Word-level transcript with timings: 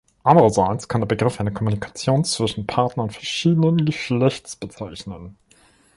Andererseits 0.23 0.87
kann 0.87 1.01
der 1.01 1.05
Begriff 1.07 1.39
eine 1.39 1.53
Kommunikation 1.53 2.23
zwischen 2.23 2.65
Partnern 2.65 3.11
verschiedenen 3.11 3.85
Geschlechts 3.85 4.55
bezeichnen. 4.55 5.37